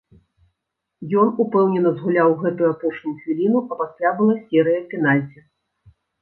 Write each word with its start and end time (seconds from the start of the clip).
Ён 1.23 1.27
упэўнена 1.43 1.91
згуляў 1.99 2.29
гэтую 2.43 2.67
апошнюю 2.71 3.13
хвіліну, 3.21 3.59
а 3.69 3.77
пасля 3.83 4.09
была 4.23 4.35
серыя 4.47 4.81
пенальці. 4.95 5.39